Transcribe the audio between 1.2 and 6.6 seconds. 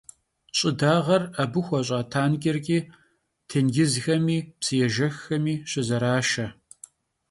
abı xueş'a tankêrç'i têncızxemi psıêjjexxemi şızeraşşe.